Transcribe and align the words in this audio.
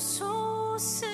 sou 0.00 0.74
o 0.74 0.78
Senhor. 0.78 1.05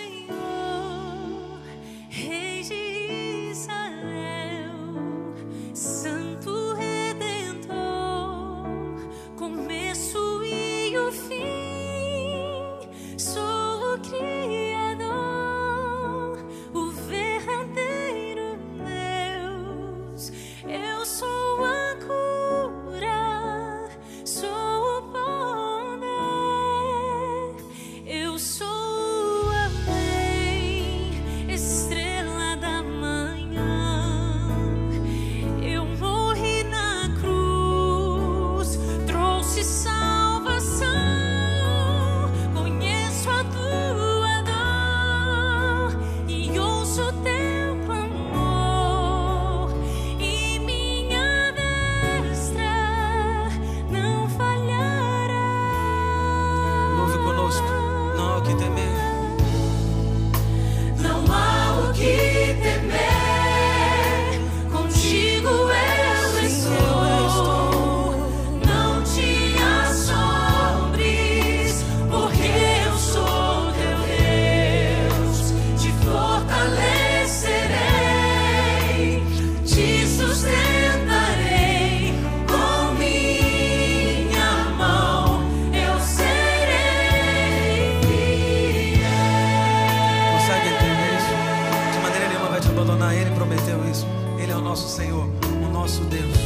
abandonar, 92.93 93.15
Ele 93.15 93.31
prometeu 93.31 93.79
isso. 93.91 94.07
Ele 94.39 94.53
é 94.53 94.57
o 94.57 94.61
nosso 94.61 94.89
Senhor, 94.89 95.29
o 95.65 95.73
nosso 95.73 96.03
Deus. 96.05 96.37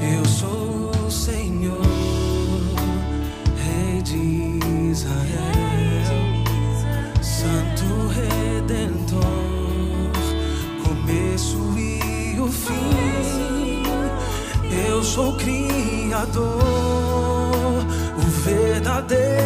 Eu 0.00 0.24
sou 0.24 0.90
o 1.06 1.10
Senhor, 1.10 1.80
Rei 3.56 4.02
de 4.02 4.60
Israel, 4.90 5.14
Santo 7.20 8.08
Redentor, 8.08 9.24
começo 10.84 11.58
e 11.78 12.40
o 12.40 12.48
fim. 12.48 13.82
Eu 14.88 15.02
sou 15.02 15.30
o 15.30 15.36
Criador, 15.36 16.62
o 18.16 18.30
verdadeiro. 18.44 19.43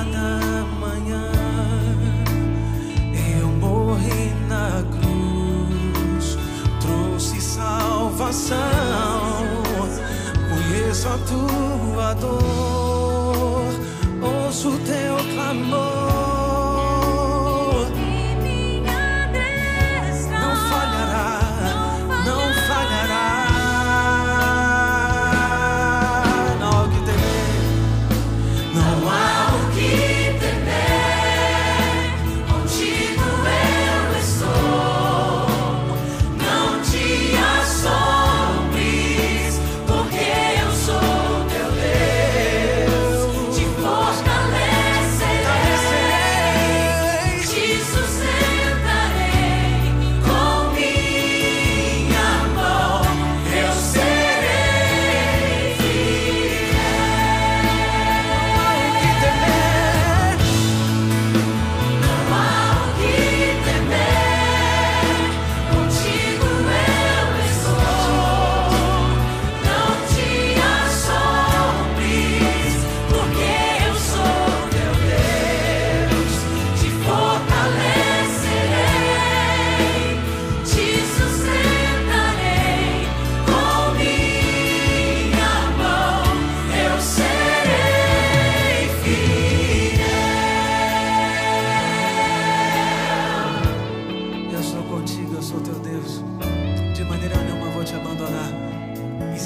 Estrela 0.00 0.04
da 0.04 0.64
manhã. 0.78 1.30
Eu 3.38 3.48
morri 3.48 4.32
na 4.48 4.82
cruz, 4.98 6.38
trouxe 6.80 7.40
salvação. 7.40 8.58
Conheço 10.48 11.08
a 11.08 11.18
tua 11.18 12.14
dor, 12.14 13.72
ouço 14.22 14.70
teu 14.84 15.16
clamor. 15.34 15.79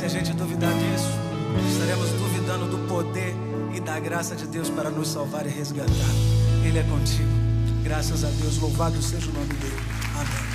Se 0.04 0.19
a 0.19 0.20
gente 0.20 0.34
duvidar 0.34 0.70
disso, 0.70 1.09
estaremos 1.72 2.10
duvidando 2.10 2.67
do 2.67 2.87
poder 2.87 3.34
e 3.75 3.81
da 3.81 3.99
graça 3.99 4.37
de 4.37 4.46
Deus 4.46 4.69
para 4.69 4.90
nos 4.90 5.08
salvar 5.08 5.46
e 5.46 5.49
resgatar. 5.49 5.93
Ele 6.62 6.78
é 6.78 6.82
contigo. 6.82 7.31
Graças 7.82 8.23
a 8.23 8.28
Deus, 8.28 8.58
louvado 8.58 9.00
seja 9.00 9.31
o 9.31 9.32
nome 9.32 9.55
dele. 9.55 9.81
Amém. 10.14 10.53